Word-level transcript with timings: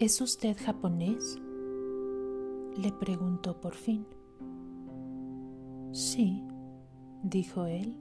¿Es 0.00 0.20
usted 0.20 0.56
japonés? 0.56 1.40
Le 2.76 2.92
preguntó 2.92 3.60
por 3.60 3.74
fin. 3.74 4.06
Sí, 5.90 6.40
dijo 7.24 7.66
él. 7.66 7.96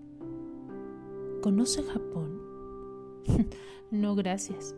¿Conoce 1.42 1.82
Japón? 1.82 2.40
no, 3.92 4.14
gracias, 4.14 4.76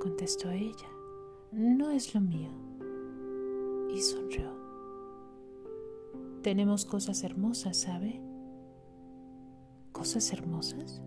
contestó 0.00 0.50
ella. 0.50 0.88
No 1.52 1.90
es 1.90 2.14
lo 2.14 2.22
mío. 2.22 2.48
Y 3.94 4.00
sonrió. 4.00 4.50
Tenemos 6.42 6.86
cosas 6.86 7.24
hermosas, 7.24 7.76
¿sabe? 7.78 8.22
¿Cosas 9.92 10.32
hermosas? 10.32 11.02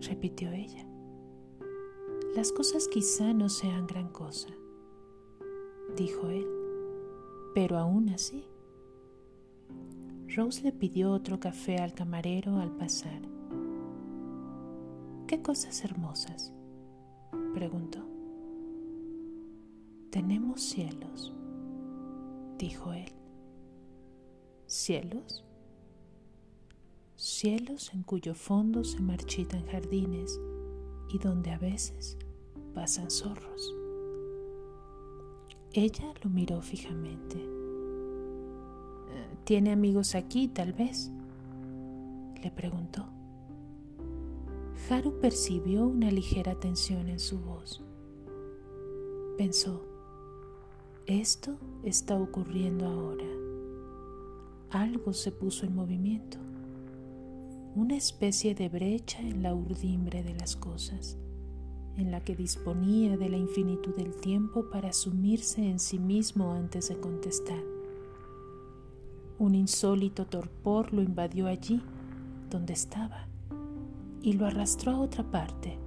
repitió 0.00 0.50
ella. 0.52 0.86
Las 2.34 2.50
cosas 2.52 2.88
quizá 2.88 3.34
no 3.34 3.50
sean 3.50 3.86
gran 3.86 4.08
cosa, 4.08 4.48
dijo 5.96 6.28
él, 6.28 6.46
pero 7.54 7.78
aún 7.78 8.08
así. 8.10 8.44
Rose 10.34 10.62
le 10.62 10.72
pidió 10.72 11.10
otro 11.10 11.40
café 11.40 11.78
al 11.78 11.92
camarero 11.92 12.58
al 12.58 12.70
pasar. 12.70 13.20
¿Qué 15.26 15.42
cosas 15.42 15.84
hermosas? 15.84 16.52
preguntó. 17.54 18.00
Tenemos 20.10 20.60
cielos, 20.60 21.32
dijo 22.58 22.92
él. 22.92 23.12
¿Cielos? 24.66 25.44
Cielos 27.16 27.92
en 27.92 28.02
cuyo 28.02 28.34
fondo 28.34 28.84
se 28.84 29.00
marchitan 29.00 29.66
jardines 29.66 30.40
y 31.12 31.18
donde 31.18 31.50
a 31.50 31.58
veces 31.58 32.16
pasan 32.74 33.10
zorros. 33.10 33.79
Ella 35.72 36.12
lo 36.22 36.30
miró 36.30 36.60
fijamente. 36.62 37.36
¿Tiene 39.44 39.70
amigos 39.70 40.14
aquí, 40.14 40.48
tal 40.48 40.72
vez? 40.72 41.10
Le 42.42 42.50
preguntó. 42.50 43.06
Haru 44.88 45.20
percibió 45.20 45.86
una 45.86 46.10
ligera 46.10 46.58
tensión 46.58 47.08
en 47.08 47.20
su 47.20 47.38
voz. 47.38 47.84
Pensó, 49.38 49.84
esto 51.06 51.56
está 51.84 52.20
ocurriendo 52.20 52.86
ahora. 52.86 53.26
Algo 54.70 55.12
se 55.12 55.30
puso 55.30 55.66
en 55.66 55.74
movimiento, 55.74 56.38
una 57.74 57.96
especie 57.96 58.54
de 58.54 58.68
brecha 58.68 59.20
en 59.20 59.42
la 59.42 59.54
urdimbre 59.54 60.22
de 60.22 60.34
las 60.34 60.56
cosas, 60.56 61.16
en 61.96 62.10
la 62.10 62.22
que 62.22 62.36
disponía 62.36 63.16
de 63.16 63.28
la 63.28 63.36
infinitud 63.36 63.94
del 63.94 64.14
tiempo 64.16 64.70
para 64.70 64.92
sumirse 64.92 65.68
en 65.68 65.78
sí 65.78 65.98
mismo 65.98 66.52
antes 66.52 66.88
de 66.88 66.98
contestar. 66.98 67.62
Un 69.38 69.54
insólito 69.54 70.26
torpor 70.26 70.92
lo 70.92 71.02
invadió 71.02 71.46
allí 71.46 71.82
donde 72.50 72.72
estaba 72.74 73.26
y 74.22 74.34
lo 74.34 74.46
arrastró 74.46 74.92
a 74.92 75.00
otra 75.00 75.24
parte, 75.24 75.78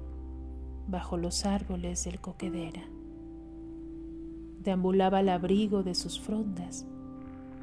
bajo 0.87 1.17
los 1.17 1.45
árboles 1.45 2.03
del 2.05 2.19
coquedera. 2.19 2.81
Deambulaba 4.63 5.19
al 5.19 5.29
abrigo 5.29 5.83
de 5.83 5.93
sus 5.93 6.19
frondas, 6.19 6.85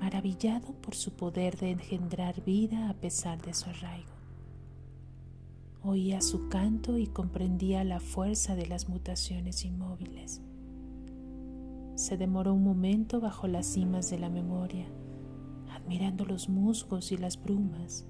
maravillado 0.01 0.73
por 0.81 0.95
su 0.95 1.13
poder 1.13 1.57
de 1.57 1.71
engendrar 1.71 2.45
vida 2.45 2.89
a 2.89 2.95
pesar 2.95 3.41
de 3.43 3.55
su 3.55 3.69
arraigo. 3.69 4.20
Oía 5.83 6.21
su 6.21 6.49
canto 6.49 6.99
y 6.99 7.07
comprendía 7.07 7.85
la 7.85 8.01
fuerza 8.01 8.55
de 8.55 8.67
las 8.67 8.89
mutaciones 8.89 9.65
inmóviles. 9.65 10.43
Se 11.95 12.17
demoró 12.17 12.55
un 12.55 12.65
momento 12.65 13.21
bajo 13.21 13.47
las 13.47 13.67
cimas 13.67 14.11
de 14.11 14.19
la 14.19 14.31
memoria 14.31 14.87
mirando 15.91 16.25
los 16.25 16.49
musgos 16.49 17.11
y 17.11 17.17
las 17.17 17.43
brumas, 17.43 18.07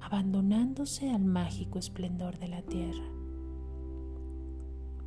abandonándose 0.00 1.10
al 1.10 1.24
mágico 1.24 1.78
esplendor 1.78 2.40
de 2.40 2.48
la 2.48 2.60
tierra. 2.62 3.04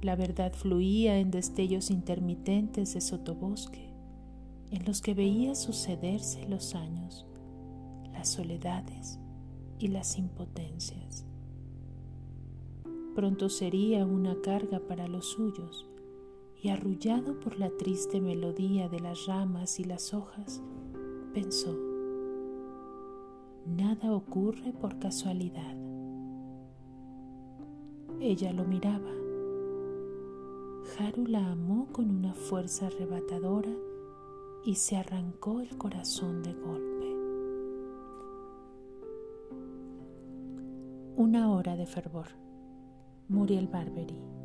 La 0.02 0.16
verdad 0.16 0.54
fluía 0.54 1.20
en 1.20 1.32
destellos 1.32 1.92
intermitentes 1.92 2.94
de 2.94 3.02
sotobosque, 3.02 3.94
en 4.72 4.86
los 4.86 5.02
que 5.02 5.16
veía 5.16 5.54
sucederse 5.54 6.48
los 6.48 6.76
años, 6.76 7.26
las 8.14 8.30
soledades 8.30 9.20
y 9.78 9.90
las 9.90 10.18
impotencias. 10.18 11.27
Pronto 13.18 13.50
sería 13.50 14.06
una 14.06 14.40
carga 14.42 14.80
para 14.80 15.08
los 15.08 15.26
suyos, 15.26 15.90
y 16.62 16.70
arrullado 16.70 17.40
por 17.40 17.58
la 17.58 17.72
triste 17.72 18.22
melodía 18.22 18.90
de 18.90 19.00
las 19.00 19.26
ramas 19.26 19.80
y 19.80 19.86
las 19.86 20.14
hojas, 20.14 20.62
pensó, 21.34 21.76
Nada 23.66 24.14
ocurre 24.14 24.72
por 24.72 25.00
casualidad. 25.00 25.76
Ella 28.20 28.54
lo 28.54 28.66
miraba. 28.66 29.10
Haru 31.00 31.26
la 31.26 31.54
amó 31.54 31.88
con 31.92 32.12
una 32.12 32.36
fuerza 32.36 32.86
arrebatadora 32.86 33.76
y 34.64 34.76
se 34.76 34.96
arrancó 34.96 35.62
el 35.62 35.76
corazón 35.76 36.44
de 36.44 36.54
golpe. 36.54 37.16
Una 41.16 41.52
hora 41.52 41.76
de 41.76 41.88
fervor. 41.88 42.47
Muriel 43.30 43.68
Barbery. 43.68 44.37